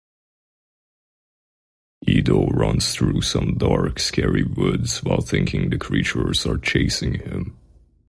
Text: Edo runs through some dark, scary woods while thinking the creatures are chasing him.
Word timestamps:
Edo 2.07 2.47
runs 2.47 2.91
through 2.95 3.21
some 3.21 3.53
dark, 3.59 3.99
scary 3.99 4.41
woods 4.41 5.03
while 5.03 5.21
thinking 5.21 5.69
the 5.69 5.77
creatures 5.77 6.47
are 6.47 6.57
chasing 6.57 7.19
him. 7.19 7.55